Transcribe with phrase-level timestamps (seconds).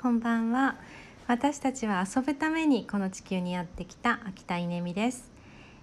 [0.00, 0.76] こんばんは。
[1.26, 5.28] 私たちは遊ぶためにこの地球にやってきた秋田稲美です、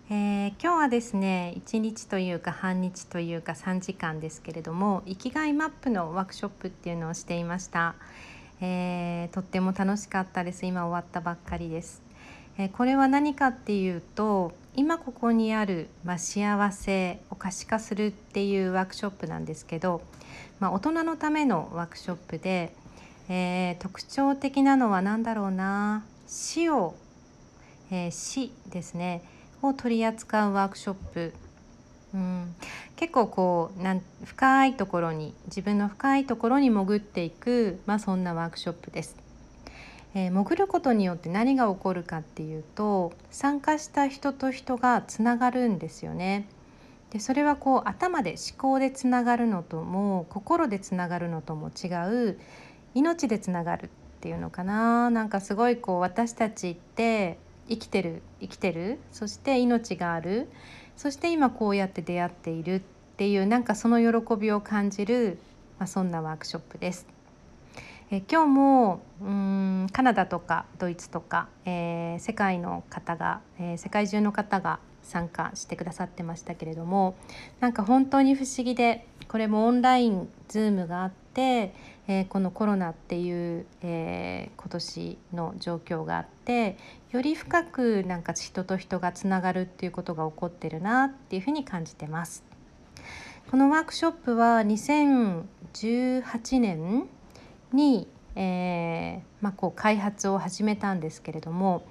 [0.09, 7.95] えー、今日はですね1日というか半日というか3時間ですけれども生きがいマップのワークショップっていうのをしていました、
[8.61, 10.65] えー、とっても楽しかったです。
[10.65, 12.01] 今終わったばっかりです、
[12.57, 20.01] えー、これは何かっていうと今ここにある、まあ、幸せを可視化するっていうワークショップなんですけど、
[20.61, 22.73] まあ、大人のためのワークショップで
[23.29, 26.95] えー、特徴的なのは何だろうな死を、
[27.91, 29.23] えー、死ですね
[29.61, 31.33] を取り扱うワークショップ、
[32.13, 32.55] うん、
[32.95, 39.15] 結構こうなん深いところに自分の深いところに潜っていく、まあ、そんなワークショップです。
[40.13, 46.47] えー、潜ることによって何が起こるかっていうと参加した人と人がつながるんですよね。
[47.11, 51.87] でそれはこう頭で思考でつながるのとも心でつながるのとも違
[52.31, 52.39] う
[52.95, 53.89] 命でつながるっ
[54.21, 55.11] ていうのかな。
[55.11, 57.37] なんかすごいこう私たちって
[57.69, 58.97] 生きてる生きてる。
[59.11, 60.49] そして命がある。
[60.97, 62.81] そして今こうやって出会っているっ
[63.17, 65.37] ていうなんかその喜びを感じる、
[65.77, 67.05] まあ、そんなワークショップです。
[68.11, 69.27] え今日もうん
[69.95, 77.15] カナダとかドイツとか、えー、世界の方が、えー、世界中の方が参加してくださってましたけれども
[77.61, 81.73] なんか本当に不思議でこれもオンライン Zoom があって、
[82.09, 86.77] えー、このコロナっていう、え、今年の状況があって
[87.11, 92.43] より深くなんか人と人がつながるっていうことが起こってるなっていうふうに感じてます。
[93.49, 97.07] このワークショップは2018年
[97.71, 101.85] に、えーまあ、こう開発を始めたんですけれども、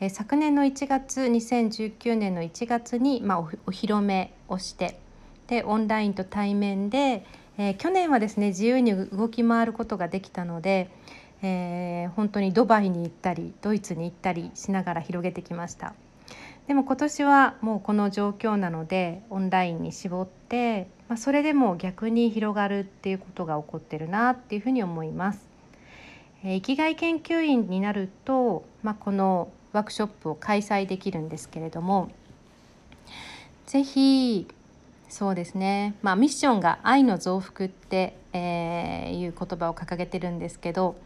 [0.00, 4.98] えー、昨年の1月2019年の1月に、まあ、おお披露目をして
[5.46, 7.24] でオンラインと対面で、
[7.58, 10.90] えー、去年はですね自由に動き回ることができたので、
[11.42, 15.94] えー、本当にドバイに行ったりドイツに行ったりしながら広げてきました
[16.66, 25.55] でも今年はもうこの状況なのでオンラインに絞って、まあ、それでも逆に広がるっていうことが起こってるなっていうふうに思います。
[26.54, 32.10] 生きがい研究員になると、まあ、このワークショップを開催できるんですけれども
[33.66, 34.46] 是非
[35.08, 40.96] そうですね、まあ、ミッションが「愛の増幅」って、えー、いう言葉を掲げてるんですけど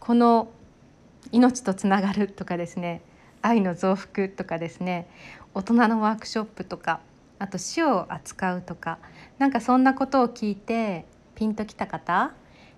[0.00, 0.48] この
[1.32, 3.00] 「命とつながる」とかですね
[3.42, 5.08] 「愛の増幅」とかですね
[5.54, 7.00] 大人のワークショップとか
[7.38, 8.98] あと死を扱うとか
[9.38, 12.32] なんかそんなことを聞いてピンときた方、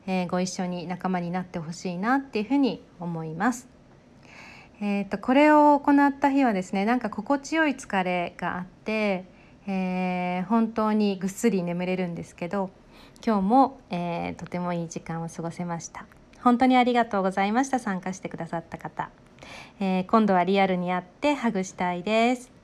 [0.06, 3.69] えー、ご一緒に仲間になってほしいなっていうふうに思います。
[4.81, 9.25] えーと、とこれを行った日はですねなんか心地よい疲れがあって
[9.67, 12.71] えー、本当にぐっすり眠れるんですけど
[13.25, 16.06] 今日も、えー、とてもいい時間を過ごせました。
[16.43, 19.11] 本当にありがとうございました参加してくださった方、
[19.81, 22.56] えー、今度はリアルに会ってハグしたいです。